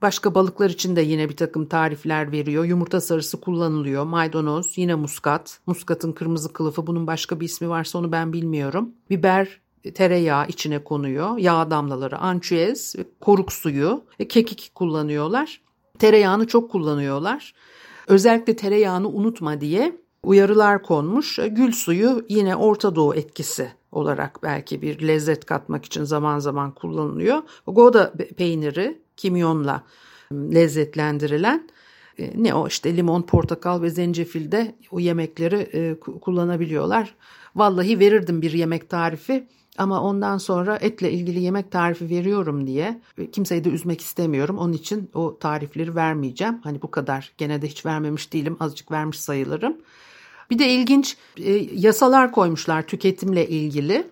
Başka 0.02 0.34
balıklar 0.34 0.70
için 0.70 0.96
de 0.96 1.00
yine 1.00 1.28
bir 1.28 1.36
takım 1.36 1.66
tarifler 1.66 2.32
veriyor. 2.32 2.64
Yumurta 2.64 3.00
sarısı 3.00 3.40
kullanılıyor. 3.40 4.04
Maydanoz, 4.04 4.78
yine 4.78 4.94
muskat. 4.94 5.60
Muskatın 5.66 6.12
kırmızı 6.12 6.52
kılıfı 6.52 6.86
bunun 6.86 7.06
başka 7.06 7.40
bir 7.40 7.44
ismi 7.44 7.68
varsa 7.68 7.98
onu 7.98 8.12
ben 8.12 8.32
bilmiyorum. 8.32 8.94
Biber, 9.10 9.60
tereyağı 9.94 10.48
içine 10.48 10.84
konuyor. 10.84 11.38
Yağ 11.38 11.70
damlaları, 11.70 12.18
ançüez, 12.18 12.94
koruk 13.20 13.52
suyu, 13.52 14.04
kekik 14.28 14.74
kullanıyorlar. 14.74 15.60
Tereyağını 15.98 16.46
çok 16.46 16.70
kullanıyorlar. 16.70 17.54
Özellikle 18.06 18.56
tereyağını 18.56 19.08
unutma 19.08 19.60
diye 19.60 19.96
uyarılar 20.22 20.82
konmuş. 20.82 21.38
Gül 21.50 21.72
suyu 21.72 22.24
yine 22.28 22.56
Orta 22.56 22.96
Doğu 22.96 23.14
etkisi 23.14 23.68
olarak 23.92 24.42
belki 24.42 24.82
bir 24.82 25.08
lezzet 25.08 25.44
katmak 25.44 25.84
için 25.84 26.04
zaman 26.04 26.38
zaman 26.38 26.74
kullanılıyor. 26.74 27.42
Gouda 27.66 28.12
peyniri 28.36 29.02
kimyonla 29.16 29.82
lezzetlendirilen 30.32 31.68
e, 32.18 32.42
ne 32.42 32.54
o 32.54 32.68
işte 32.68 32.96
limon, 32.96 33.22
portakal 33.22 33.82
ve 33.82 33.90
zencefilde 33.90 34.74
o 34.90 35.00
yemekleri 35.00 35.56
e, 35.56 36.00
kullanabiliyorlar. 36.00 37.14
Vallahi 37.56 38.00
verirdim 38.00 38.42
bir 38.42 38.52
yemek 38.52 38.90
tarifi 38.90 39.48
ama 39.78 40.02
ondan 40.02 40.38
sonra 40.38 40.76
etle 40.76 41.12
ilgili 41.12 41.40
yemek 41.40 41.70
tarifi 41.70 42.10
veriyorum 42.10 42.66
diye 42.66 43.00
kimseyi 43.32 43.64
de 43.64 43.68
üzmek 43.68 44.00
istemiyorum. 44.00 44.58
Onun 44.58 44.72
için 44.72 45.10
o 45.14 45.38
tarifleri 45.38 45.94
vermeyeceğim. 45.94 46.58
Hani 46.64 46.82
bu 46.82 46.90
kadar 46.90 47.32
gene 47.38 47.62
de 47.62 47.68
hiç 47.68 47.86
vermemiş 47.86 48.32
değilim. 48.32 48.56
Azıcık 48.60 48.90
vermiş 48.90 49.20
sayılırım. 49.20 49.76
Bir 50.50 50.58
de 50.58 50.68
ilginç 50.68 51.16
e, 51.36 51.52
yasalar 51.72 52.32
koymuşlar 52.32 52.82
tüketimle 52.82 53.48
ilgili. 53.48 54.06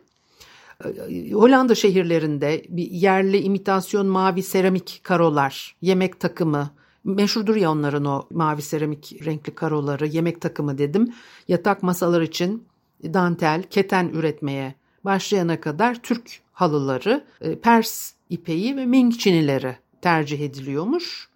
E, 0.85 1.31
Hollanda 1.31 1.75
şehirlerinde 1.75 2.65
bir 2.69 2.91
yerli 2.91 3.39
imitasyon 3.39 4.07
mavi 4.07 4.43
seramik 4.43 5.01
karolar, 5.03 5.77
yemek 5.83 6.21
takımı, 6.21 6.71
meşhurdur 7.05 7.57
ya 7.57 7.71
onların 7.71 8.05
o 8.05 8.27
mavi 8.31 8.63
seramik 8.63 9.27
renkli 9.27 9.55
karoları, 9.55 10.07
yemek 10.07 10.41
takımı 10.41 10.79
dedim. 10.79 11.15
Yatak 11.49 11.83
masalar 11.83 12.23
için 12.23 12.65
dantel, 13.03 13.63
keten 13.63 14.09
üretmeye 14.09 14.75
başlayana 15.05 15.61
kadar 15.61 16.03
Türk 16.03 16.41
halıları, 16.53 17.25
e, 17.41 17.59
Pers 17.59 18.13
ipeği 18.31 18.77
ve 18.77 18.87
Ming 18.87 19.19
çinileri 19.19 19.77
tercih 20.03 20.41
ediliyormuş. 20.41 21.29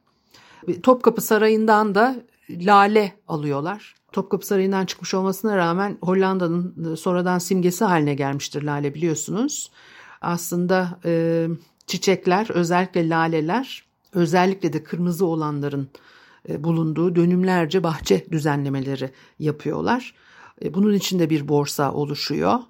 Topkapı 0.82 1.20
Sarayı'ndan 1.20 1.94
da 1.94 2.16
lale 2.50 3.12
alıyorlar. 3.28 3.94
Topkapı 4.12 4.46
Sarayı'ndan 4.46 4.86
çıkmış 4.86 5.14
olmasına 5.14 5.56
rağmen 5.56 5.98
Hollanda'nın 6.02 6.92
e, 6.92 6.96
sonradan 6.96 7.38
simgesi 7.38 7.84
haline 7.84 8.14
gelmiştir 8.14 8.62
lale 8.62 8.94
biliyorsunuz. 8.94 9.70
aslında 10.20 10.98
e, 11.04 11.46
çiçekler 11.86 12.50
özellikle 12.50 13.08
laleler 13.08 13.84
özellikle 14.12 14.72
de 14.72 14.84
kırmızı 14.84 15.26
olanların 15.26 15.88
e, 16.48 16.64
bulunduğu 16.64 17.16
dönümlerce 17.16 17.82
bahçe 17.82 18.26
düzenlemeleri 18.32 19.10
yapıyorlar. 19.38 20.14
E, 20.64 20.74
bunun 20.74 20.94
için 20.94 21.18
de 21.18 21.30
bir 21.30 21.48
borsa 21.48 21.92
oluşuyor 21.92 22.54
e, 22.54 22.60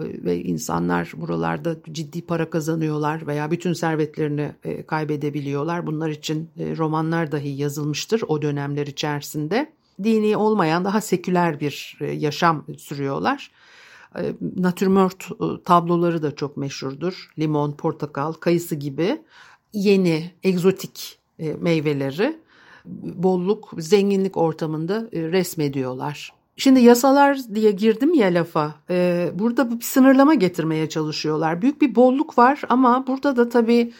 ve 0.00 0.42
insanlar 0.42 1.12
buralarda 1.16 1.76
ciddi 1.92 2.22
para 2.22 2.50
kazanıyorlar 2.50 3.26
veya 3.26 3.50
bütün 3.50 3.72
servetlerini 3.72 4.52
kaybedebiliyorlar. 4.86 5.86
Bunlar 5.86 6.08
için 6.08 6.50
romanlar 6.56 7.32
dahi 7.32 7.48
yazılmıştır 7.48 8.22
o 8.28 8.42
dönemler 8.42 8.86
içerisinde. 8.86 9.72
Dini 10.02 10.36
olmayan 10.36 10.84
daha 10.84 11.00
seküler 11.00 11.60
bir 11.60 11.98
yaşam 12.00 12.64
sürüyorlar. 12.78 13.50
Natürmört 14.56 15.28
tabloları 15.64 16.22
da 16.22 16.36
çok 16.36 16.56
meşhurdur. 16.56 17.32
Limon, 17.38 17.72
portakal, 17.72 18.32
kayısı 18.32 18.74
gibi 18.74 19.22
yeni, 19.72 20.30
egzotik 20.42 21.18
meyveleri 21.58 22.40
bolluk, 22.84 23.70
zenginlik 23.78 24.36
ortamında 24.36 25.08
e, 25.12 25.22
resmediyorlar. 25.22 26.32
Şimdi 26.60 26.80
yasalar 26.80 27.38
diye 27.54 27.72
girdim 27.72 28.14
ya 28.14 28.26
lafa. 28.34 28.74
E, 28.90 29.30
burada 29.34 29.70
bir 29.70 29.80
sınırlama 29.80 30.34
getirmeye 30.34 30.88
çalışıyorlar. 30.88 31.62
Büyük 31.62 31.80
bir 31.80 31.94
bolluk 31.94 32.38
var 32.38 32.60
ama 32.68 33.06
burada 33.06 33.36
da 33.36 33.48
tabii 33.48 33.92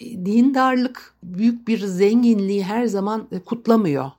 e, 0.00 0.26
dindarlık 0.26 1.14
büyük 1.22 1.68
bir 1.68 1.78
zenginliği 1.78 2.64
her 2.64 2.86
zaman 2.86 3.28
kutlamıyor. 3.44 4.10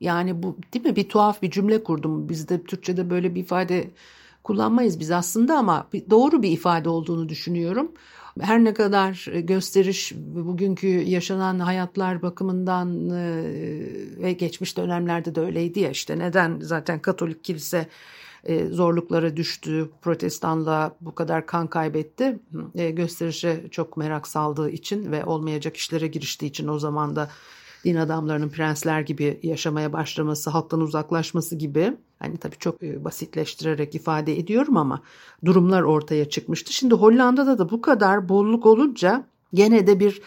Yani 0.00 0.42
bu 0.42 0.56
değil 0.74 0.84
mi 0.84 0.96
bir 0.96 1.08
tuhaf 1.08 1.42
bir 1.42 1.50
cümle 1.50 1.84
kurdum. 1.84 2.28
Bizde 2.28 2.62
Türkçe'de 2.62 3.10
böyle 3.10 3.34
bir 3.34 3.40
ifade 3.40 3.90
kullanmayız 4.44 5.00
biz 5.00 5.10
aslında 5.10 5.58
ama 5.58 5.86
doğru 6.10 6.42
bir 6.42 6.50
ifade 6.50 6.88
olduğunu 6.88 7.28
düşünüyorum 7.28 7.92
her 8.40 8.64
ne 8.64 8.74
kadar 8.74 9.26
e, 9.32 9.40
gösteriş 9.40 10.12
bugünkü 10.16 10.86
yaşanan 10.86 11.58
hayatlar 11.58 12.22
bakımından 12.22 13.10
e, 13.10 13.44
ve 14.22 14.32
geçmiş 14.32 14.76
dönemlerde 14.76 15.34
de 15.34 15.40
öyleydi 15.40 15.80
ya 15.80 15.90
işte 15.90 16.18
neden 16.18 16.60
zaten 16.60 16.98
Katolik 16.98 17.44
kilise 17.44 17.86
e, 18.44 18.66
zorluklara 18.66 19.36
düştü, 19.36 19.90
protestanlığa 20.02 20.96
bu 21.00 21.14
kadar 21.14 21.46
kan 21.46 21.66
kaybetti. 21.66 22.38
Gösterişe 22.74 23.64
çok 23.70 23.96
merak 23.96 24.28
saldığı 24.28 24.70
için 24.70 25.12
ve 25.12 25.24
olmayacak 25.24 25.76
işlere 25.76 26.06
giriştiği 26.06 26.50
için 26.50 26.68
o 26.68 26.78
zaman 26.78 27.16
da 27.16 27.30
din 27.86 27.96
adamlarının 27.96 28.48
prensler 28.48 29.00
gibi 29.00 29.40
yaşamaya 29.42 29.92
başlaması, 29.92 30.50
halktan 30.50 30.80
uzaklaşması 30.80 31.56
gibi 31.56 31.96
hani 32.18 32.36
tabii 32.36 32.56
çok 32.58 32.82
e, 32.82 33.04
basitleştirerek 33.04 33.94
ifade 33.94 34.38
ediyorum 34.38 34.76
ama 34.76 35.02
durumlar 35.44 35.82
ortaya 35.82 36.28
çıkmıştı. 36.28 36.72
Şimdi 36.72 36.94
Hollanda'da 36.94 37.58
da 37.58 37.70
bu 37.70 37.80
kadar 37.80 38.28
bolluk 38.28 38.66
olunca 38.66 39.26
gene 39.54 39.86
de 39.86 40.00
bir 40.00 40.22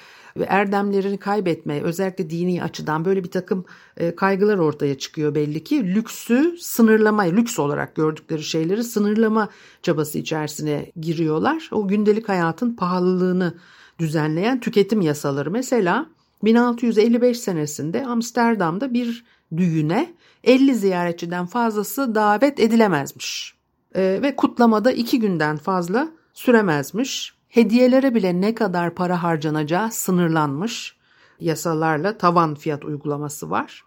erdemlerini 0.48 1.18
kaybetme 1.18 1.82
özellikle 1.82 2.30
dini 2.30 2.64
açıdan 2.64 3.06
böyle 3.06 3.24
bir 3.24 3.32
takım 3.32 3.66
e, 3.98 4.16
kaygılar 4.16 4.58
ortaya 4.58 4.98
çıkıyor 4.98 5.36
belli 5.36 5.64
ki. 5.64 5.96
Lüksü 5.96 6.58
sınırlama, 6.60 7.24
lüks 7.24 7.60
olarak 7.60 7.96
gördükleri 7.96 8.44
şeyleri 8.44 8.84
sınırlama 8.84 9.50
çabası 9.82 10.18
içerisine 10.20 10.92
giriyorlar. 11.02 11.70
O 11.72 11.88
gündelik 11.88 12.30
hayatın 12.30 12.76
pahalılığını 12.76 13.54
düzenleyen 14.00 14.60
tüketim 14.60 15.02
yasaları 15.02 15.52
mesela 15.52 16.06
1655 16.44 17.40
senesinde 17.40 18.06
Amsterdam'da 18.06 18.94
bir 18.94 19.26
düğüne 19.58 20.14
50 20.44 20.76
ziyaretçiden 20.76 21.46
fazlası 21.46 22.16
davet 22.16 22.60
edilemezmiş. 22.60 23.56
E, 23.96 24.20
ve 24.22 24.36
kutlamada 24.36 24.92
iki 24.92 25.20
günden 25.20 25.58
fazla 25.58 26.10
süremezmiş. 26.34 27.34
Hediyelere 27.50 28.16
bile 28.16 28.42
ne 28.42 28.56
kadar 28.56 28.96
para 28.96 29.24
harcanacağı 29.24 29.92
sınırlanmış. 29.92 30.96
Yasalarla 31.40 32.18
tavan 32.18 32.56
fiyat 32.56 32.86
uygulaması 32.86 33.50
var. 33.50 33.84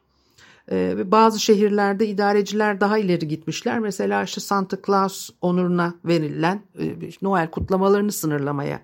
Ee, 0.71 1.11
bazı 1.11 1.41
şehirlerde 1.41 2.07
idareciler 2.07 2.81
daha 2.81 2.99
ileri 2.99 3.29
gitmişler. 3.29 3.79
Mesela 3.79 4.23
işte 4.23 4.41
Santa 4.41 4.77
Claus 4.87 5.31
onuruna 5.41 5.95
verilen 6.05 6.63
e, 6.79 7.11
Noel 7.23 7.51
kutlamalarını 7.51 8.13
sınırlamaya 8.13 8.83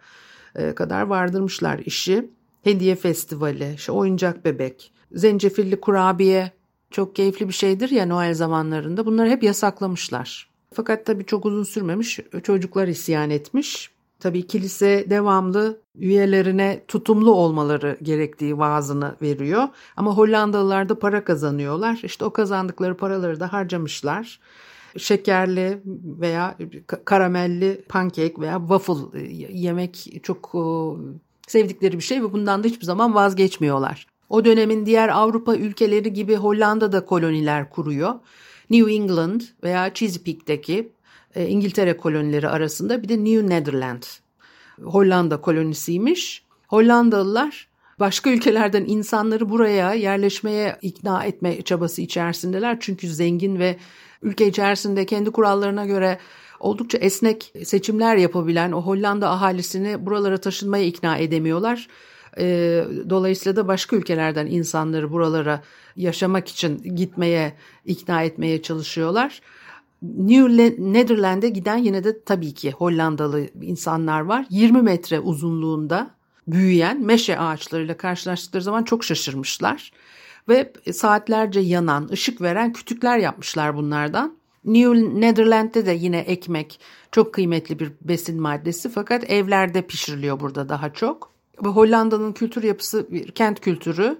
e, 0.54 0.74
kadar 0.74 1.02
vardırmışlar 1.02 1.78
işi 1.78 2.30
hediye 2.68 2.94
festivali, 2.96 3.74
işte 3.74 3.92
oyuncak 3.92 4.44
bebek, 4.44 4.92
zencefilli 5.12 5.80
kurabiye 5.80 6.52
çok 6.90 7.16
keyifli 7.16 7.48
bir 7.48 7.52
şeydir 7.52 7.90
ya 7.90 8.06
Noel 8.06 8.34
zamanlarında. 8.34 9.06
Bunları 9.06 9.28
hep 9.28 9.42
yasaklamışlar. 9.42 10.48
Fakat 10.74 11.06
tabii 11.06 11.24
çok 11.24 11.46
uzun 11.46 11.62
sürmemiş. 11.62 12.20
Çocuklar 12.42 12.88
isyan 12.88 13.30
etmiş. 13.30 13.90
Tabii 14.20 14.46
kilise 14.46 15.10
devamlı 15.10 15.80
üyelerine 15.94 16.84
tutumlu 16.88 17.32
olmaları 17.32 17.98
gerektiği 18.02 18.58
vaazını 18.58 19.16
veriyor. 19.22 19.68
Ama 19.96 20.16
Hollandalılar 20.16 20.88
da 20.88 20.98
para 20.98 21.24
kazanıyorlar. 21.24 22.00
İşte 22.02 22.24
o 22.24 22.30
kazandıkları 22.30 22.96
paraları 22.96 23.40
da 23.40 23.52
harcamışlar. 23.52 24.40
Şekerli 24.96 25.82
veya 26.20 26.56
karamelli 27.04 27.84
pankek 27.88 28.38
veya 28.38 28.58
waffle 28.58 29.20
yemek 29.52 30.20
çok 30.22 30.54
sevdikleri 31.50 31.98
bir 31.98 32.04
şey 32.04 32.22
ve 32.22 32.32
bundan 32.32 32.64
da 32.64 32.68
hiçbir 32.68 32.84
zaman 32.84 33.14
vazgeçmiyorlar. 33.14 34.06
O 34.28 34.44
dönemin 34.44 34.86
diğer 34.86 35.08
Avrupa 35.08 35.56
ülkeleri 35.56 36.12
gibi 36.12 36.36
Hollanda 36.36 36.92
da 36.92 37.04
koloniler 37.04 37.70
kuruyor. 37.70 38.14
New 38.70 38.92
England 38.92 39.40
veya 39.64 39.94
Chesapeake'deki 39.94 40.92
e, 41.34 41.46
İngiltere 41.46 41.96
kolonileri 41.96 42.48
arasında 42.48 43.02
bir 43.02 43.08
de 43.08 43.24
New 43.24 43.48
Netherland 43.48 44.02
Hollanda 44.82 45.40
kolonisiymiş. 45.40 46.44
Hollandalılar 46.68 47.68
başka 47.98 48.30
ülkelerden 48.30 48.84
insanları 48.84 49.50
buraya 49.50 49.94
yerleşmeye 49.94 50.78
ikna 50.82 51.24
etme 51.24 51.62
çabası 51.62 52.02
içerisindeler. 52.02 52.76
Çünkü 52.80 53.08
zengin 53.08 53.58
ve 53.58 53.76
ülke 54.22 54.46
içerisinde 54.46 55.06
kendi 55.06 55.30
kurallarına 55.30 55.86
göre 55.86 56.18
oldukça 56.60 56.98
esnek 56.98 57.52
seçimler 57.64 58.16
yapabilen 58.16 58.72
o 58.72 58.82
Hollanda 58.82 59.30
ahalisini 59.30 60.06
buralara 60.06 60.38
taşınmaya 60.38 60.84
ikna 60.84 61.16
edemiyorlar. 61.16 61.88
Ee, 62.38 62.84
dolayısıyla 63.10 63.56
da 63.56 63.68
başka 63.68 63.96
ülkelerden 63.96 64.46
insanları 64.46 65.12
buralara 65.12 65.62
yaşamak 65.96 66.48
için 66.48 66.78
gitmeye 66.96 67.52
ikna 67.84 68.22
etmeye 68.22 68.62
çalışıyorlar. 68.62 69.40
New 70.02 70.48
Netherland'e 70.92 71.48
giden 71.48 71.76
yine 71.76 72.04
de 72.04 72.22
tabii 72.24 72.54
ki 72.54 72.70
Hollandalı 72.70 73.46
insanlar 73.62 74.20
var. 74.20 74.46
20 74.50 74.82
metre 74.82 75.20
uzunluğunda 75.20 76.10
büyüyen 76.48 77.04
meşe 77.04 77.38
ağaçlarıyla 77.38 77.96
karşılaştıkları 77.96 78.62
zaman 78.62 78.82
çok 78.82 79.04
şaşırmışlar. 79.04 79.92
Ve 80.48 80.72
saatlerce 80.92 81.60
yanan, 81.60 82.08
ışık 82.12 82.40
veren 82.40 82.72
kütükler 82.72 83.18
yapmışlar 83.18 83.76
bunlardan. 83.76 84.37
New 84.64 85.20
Netherland'de 85.20 85.86
de 85.86 85.92
yine 85.92 86.18
ekmek 86.18 86.80
çok 87.12 87.34
kıymetli 87.34 87.78
bir 87.78 87.92
besin 88.00 88.40
maddesi 88.40 88.88
fakat 88.88 89.30
evlerde 89.30 89.82
pişiriliyor 89.82 90.40
burada 90.40 90.68
daha 90.68 90.92
çok. 90.92 91.32
Hollanda'nın 91.58 92.32
kültür 92.32 92.62
yapısı 92.62 93.06
bir 93.10 93.30
kent 93.30 93.60
kültürü. 93.60 94.18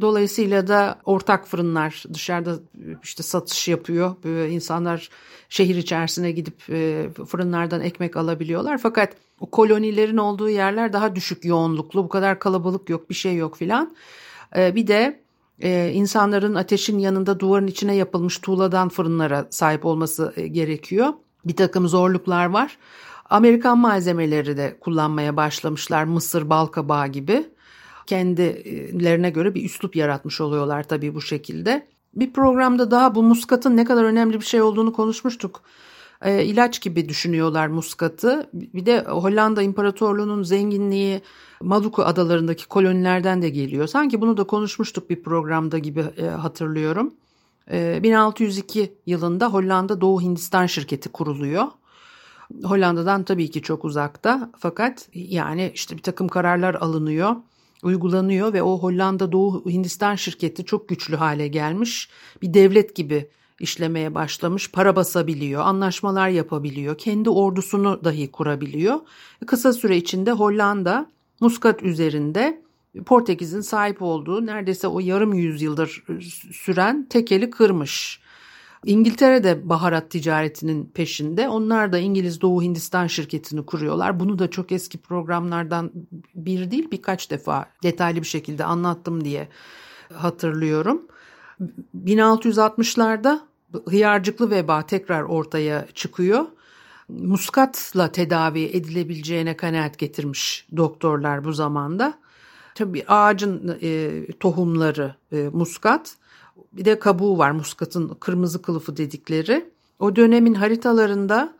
Dolayısıyla 0.00 0.68
da 0.68 0.98
ortak 1.04 1.48
fırınlar 1.48 2.04
dışarıda 2.14 2.58
işte 3.02 3.22
satış 3.22 3.68
yapıyor. 3.68 4.14
Böyle 4.24 4.50
insanlar 4.52 5.10
şehir 5.48 5.76
içerisine 5.76 6.32
gidip 6.32 6.70
e, 6.70 7.08
fırınlardan 7.26 7.80
ekmek 7.80 8.16
alabiliyorlar. 8.16 8.78
Fakat 8.78 9.12
o 9.40 9.50
kolonilerin 9.50 10.16
olduğu 10.16 10.48
yerler 10.48 10.92
daha 10.92 11.16
düşük 11.16 11.44
yoğunluklu. 11.44 12.04
Bu 12.04 12.08
kadar 12.08 12.38
kalabalık 12.38 12.90
yok, 12.90 13.10
bir 13.10 13.14
şey 13.14 13.36
yok 13.36 13.56
filan. 13.56 13.96
E, 14.56 14.74
bir 14.74 14.86
de 14.86 15.23
e, 15.60 15.90
insanların 15.92 16.54
ateşin 16.54 16.98
yanında 16.98 17.40
duvarın 17.40 17.66
içine 17.66 17.96
yapılmış 17.96 18.38
tuğladan 18.38 18.88
fırınlara 18.88 19.46
sahip 19.50 19.84
olması 19.84 20.32
e, 20.36 20.46
gerekiyor. 20.46 21.12
Bir 21.44 21.56
takım 21.56 21.88
zorluklar 21.88 22.46
var. 22.46 22.78
Amerikan 23.30 23.78
malzemeleri 23.78 24.56
de 24.56 24.76
kullanmaya 24.80 25.36
başlamışlar. 25.36 26.04
Mısır, 26.04 26.50
balkabağı 26.50 27.08
gibi. 27.08 27.46
Kendilerine 28.06 29.30
göre 29.30 29.54
bir 29.54 29.64
üslup 29.64 29.96
yaratmış 29.96 30.40
oluyorlar 30.40 30.82
tabii 30.82 31.14
bu 31.14 31.20
şekilde. 31.20 31.86
Bir 32.14 32.32
programda 32.32 32.90
daha 32.90 33.14
bu 33.14 33.22
muskatın 33.22 33.76
ne 33.76 33.84
kadar 33.84 34.04
önemli 34.04 34.40
bir 34.40 34.44
şey 34.44 34.62
olduğunu 34.62 34.92
konuşmuştuk. 34.92 35.62
E, 36.22 36.44
ilaç 36.44 36.80
gibi 36.80 37.08
düşünüyorlar 37.08 37.66
muskatı. 37.66 38.50
Bir 38.52 38.86
de 38.86 39.00
Hollanda 39.00 39.62
İmparatorluğu'nun 39.62 40.42
zenginliği 40.42 41.22
Maluku 41.60 42.04
adalarındaki 42.04 42.68
kolonilerden 42.68 43.42
de 43.42 43.48
geliyor. 43.48 43.86
Sanki 43.86 44.20
bunu 44.20 44.36
da 44.36 44.44
konuşmuştuk 44.44 45.10
bir 45.10 45.22
programda 45.22 45.78
gibi 45.78 46.04
e, 46.16 46.26
hatırlıyorum. 46.26 47.14
E, 47.70 48.02
1602 48.02 48.94
yılında 49.06 49.52
Hollanda 49.52 50.00
Doğu 50.00 50.22
Hindistan 50.22 50.66
şirketi 50.66 51.08
kuruluyor. 51.08 51.66
Hollanda'dan 52.64 53.24
tabii 53.24 53.50
ki 53.50 53.62
çok 53.62 53.84
uzakta 53.84 54.50
fakat 54.58 55.08
yani 55.14 55.70
işte 55.74 55.96
bir 55.96 56.02
takım 56.02 56.28
kararlar 56.28 56.74
alınıyor, 56.74 57.36
uygulanıyor 57.82 58.52
ve 58.52 58.62
o 58.62 58.78
Hollanda 58.78 59.32
Doğu 59.32 59.70
Hindistan 59.70 60.14
şirketi 60.14 60.64
çok 60.64 60.88
güçlü 60.88 61.16
hale 61.16 61.48
gelmiş. 61.48 62.08
Bir 62.42 62.54
devlet 62.54 62.96
gibi 62.96 63.28
işlemeye 63.60 64.14
başlamış, 64.14 64.70
para 64.70 64.96
basabiliyor, 64.96 65.62
anlaşmalar 65.62 66.28
yapabiliyor, 66.28 66.98
kendi 66.98 67.30
ordusunu 67.30 68.04
dahi 68.04 68.30
kurabiliyor. 68.30 69.00
Kısa 69.46 69.72
süre 69.72 69.96
içinde 69.96 70.32
Hollanda 70.32 71.10
Muskat 71.40 71.82
üzerinde 71.82 72.62
Portekiz'in 73.06 73.60
sahip 73.60 74.02
olduğu 74.02 74.46
neredeyse 74.46 74.86
o 74.86 75.00
yarım 75.00 75.34
yüzyıldır 75.34 76.04
süren 76.52 77.06
tekeli 77.10 77.50
kırmış. 77.50 78.20
İngiltere 78.84 79.44
de 79.44 79.68
baharat 79.68 80.10
ticaretinin 80.10 80.84
peşinde. 80.94 81.48
Onlar 81.48 81.92
da 81.92 81.98
İngiliz 81.98 82.40
Doğu 82.40 82.62
Hindistan 82.62 83.06
şirketini 83.06 83.66
kuruyorlar. 83.66 84.20
Bunu 84.20 84.38
da 84.38 84.50
çok 84.50 84.72
eski 84.72 84.98
programlardan 84.98 85.92
bir 86.34 86.70
değil 86.70 86.90
birkaç 86.90 87.30
defa 87.30 87.66
detaylı 87.82 88.20
bir 88.20 88.26
şekilde 88.26 88.64
anlattım 88.64 89.24
diye 89.24 89.48
hatırlıyorum. 90.12 91.02
1660'larda 92.04 93.40
hıyarcıklı 93.88 94.50
veba 94.50 94.82
tekrar 94.82 95.22
ortaya 95.22 95.86
çıkıyor. 95.94 96.44
Muskatla 97.08 98.12
tedavi 98.12 98.62
edilebileceğine 98.62 99.56
kanaat 99.56 99.98
getirmiş 99.98 100.66
doktorlar 100.76 101.44
bu 101.44 101.52
zamanda. 101.52 102.18
Tabii 102.74 103.04
ağacın 103.08 103.78
e, 103.82 104.10
tohumları 104.40 105.14
e, 105.32 105.48
muskat 105.52 106.16
bir 106.72 106.84
de 106.84 106.98
kabuğu 106.98 107.38
var 107.38 107.50
muskatın 107.50 108.08
kırmızı 108.20 108.62
kılıfı 108.62 108.96
dedikleri. 108.96 109.70
O 109.98 110.16
dönemin 110.16 110.54
haritalarında 110.54 111.54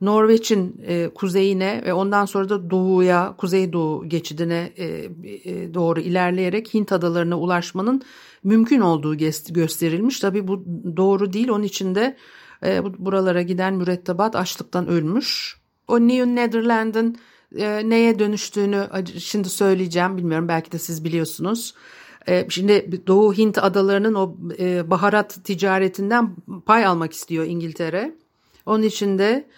Norveç'in 0.00 0.80
e, 0.86 1.08
kuzeyine 1.14 1.82
ve 1.86 1.92
ondan 1.92 2.24
sonra 2.24 2.48
da 2.48 2.70
doğuya, 2.70 3.34
kuzeydoğu 3.38 4.08
geçidine 4.08 4.72
e, 4.76 4.84
e, 4.84 5.74
doğru 5.74 6.00
ilerleyerek 6.00 6.74
Hint 6.74 6.92
adalarına 6.92 7.38
ulaşmanın 7.38 8.02
mümkün 8.44 8.80
olduğu 8.80 9.16
gösterilmiş. 9.48 10.20
Tabii 10.20 10.48
bu 10.48 10.64
doğru 10.96 11.32
değil. 11.32 11.48
Onun 11.48 11.62
için 11.62 11.94
de 11.94 12.16
e, 12.64 12.82
buralara 12.98 13.42
giden 13.42 13.74
mürettebat 13.74 14.36
açlıktan 14.36 14.88
ölmüş. 14.88 15.56
O 15.88 16.00
New 16.00 16.34
Netherland'ın 16.34 17.16
e, 17.56 17.88
neye 17.88 18.18
dönüştüğünü 18.18 18.88
şimdi 19.18 19.48
söyleyeceğim. 19.48 20.16
Bilmiyorum 20.16 20.48
belki 20.48 20.72
de 20.72 20.78
siz 20.78 21.04
biliyorsunuz. 21.04 21.74
E, 22.28 22.46
şimdi 22.50 23.06
Doğu 23.06 23.34
Hint 23.34 23.58
adalarının 23.58 24.14
o 24.14 24.36
e, 24.58 24.90
baharat 24.90 25.44
ticaretinden 25.44 26.36
pay 26.66 26.86
almak 26.86 27.12
istiyor 27.12 27.44
İngiltere. 27.44 28.14
Onun 28.66 28.82
için 28.82 29.18
de 29.18 29.48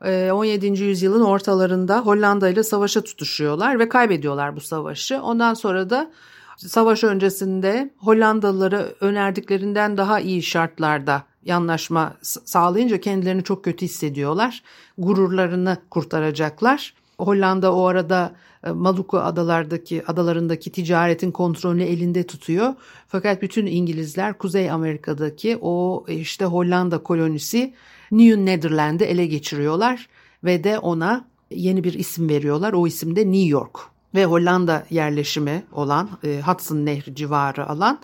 17. 0.00 0.66
E, 0.66 0.84
yüzyılın 0.84 1.20
ortalarında 1.20 1.98
Hollanda 2.00 2.48
ile 2.48 2.62
savaşa 2.62 3.00
tutuşuyorlar 3.00 3.78
ve 3.78 3.88
kaybediyorlar 3.88 4.56
bu 4.56 4.60
savaşı. 4.60 5.22
Ondan 5.22 5.54
sonra 5.54 5.90
da 5.90 6.10
savaş 6.56 7.04
öncesinde 7.04 7.90
Hollandalılara 7.98 8.86
önerdiklerinden 9.00 9.96
daha 9.96 10.20
iyi 10.20 10.42
şartlarda 10.42 11.22
yanlaşma 11.44 12.14
sağlayınca 12.22 13.00
kendilerini 13.00 13.44
çok 13.44 13.64
kötü 13.64 13.86
hissediyorlar. 13.86 14.62
Gururlarını 14.98 15.76
kurtaracaklar. 15.90 16.94
Hollanda 17.18 17.74
o 17.74 17.84
arada 17.84 18.32
e, 18.64 18.70
Maluku 18.70 19.18
adalardaki 19.18 20.02
adalarındaki 20.06 20.72
ticaretin 20.72 21.30
kontrolünü 21.30 21.82
elinde 21.82 22.26
tutuyor. 22.26 22.74
Fakat 23.08 23.42
bütün 23.42 23.66
İngilizler 23.66 24.38
Kuzey 24.38 24.70
Amerika'daki 24.70 25.58
o 25.60 26.04
işte 26.08 26.44
Hollanda 26.44 26.98
kolonisi 26.98 27.74
New 28.10 28.46
Netherland'ı 28.46 29.04
ele 29.04 29.26
geçiriyorlar 29.26 30.08
ve 30.44 30.64
de 30.64 30.78
ona 30.78 31.24
yeni 31.50 31.84
bir 31.84 31.92
isim 31.92 32.28
veriyorlar. 32.28 32.72
O 32.72 32.86
isim 32.86 33.16
de 33.16 33.20
New 33.20 33.48
York 33.48 33.78
ve 34.14 34.24
Hollanda 34.24 34.86
yerleşimi 34.90 35.62
olan 35.72 36.10
e, 36.24 36.40
Hudson 36.40 36.86
Nehri 36.86 37.14
civarı 37.14 37.68
alan 37.68 38.00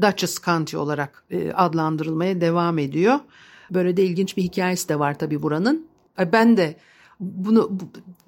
Dutchess 0.00 0.42
County 0.42 0.76
olarak 0.76 1.24
e, 1.30 1.52
adlandırılmaya 1.52 2.40
devam 2.40 2.78
ediyor. 2.78 3.18
Böyle 3.70 3.96
de 3.96 4.04
ilginç 4.04 4.36
bir 4.36 4.42
hikayesi 4.42 4.88
de 4.88 4.98
var 4.98 5.18
tabii 5.18 5.42
buranın. 5.42 5.86
Ben 6.32 6.56
de 6.56 6.76
bunu 7.20 7.78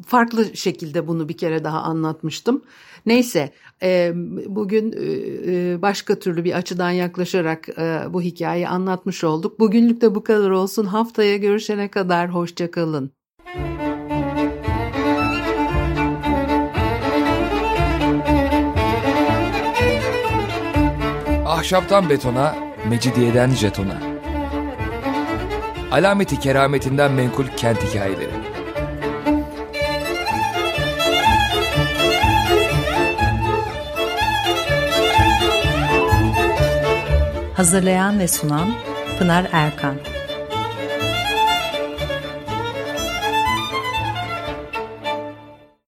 farklı 0.06 0.56
şekilde 0.56 1.08
bunu 1.08 1.28
bir 1.28 1.36
kere 1.36 1.64
daha 1.64 1.82
anlatmıştım. 1.82 2.62
Neyse 3.06 3.52
e, 3.82 4.12
bugün 4.46 4.92
e, 4.92 5.82
başka 5.82 6.18
türlü 6.18 6.44
bir 6.44 6.52
açıdan 6.52 6.90
yaklaşarak 6.90 7.68
e, 7.68 8.02
bu 8.10 8.22
hikayeyi 8.22 8.68
anlatmış 8.68 9.24
olduk. 9.24 9.60
Bugünlük 9.60 10.00
de 10.00 10.14
bu 10.14 10.24
kadar 10.24 10.50
olsun. 10.50 10.86
Haftaya 10.86 11.36
görüşene 11.36 11.88
kadar 11.88 12.34
hoşçakalın. 12.34 13.10
Ahşaptan 21.46 22.10
betona, 22.10 22.56
mecidiyeden 22.88 23.50
jetona. 23.50 24.00
Alameti 25.90 26.40
kerametinden 26.40 27.12
menkul 27.12 27.46
kent 27.56 27.84
hikayeleri. 27.84 28.45
Hazırlayan 37.56 38.18
ve 38.18 38.28
sunan 38.28 38.74
Pınar 39.18 39.48
Erkan 39.52 39.96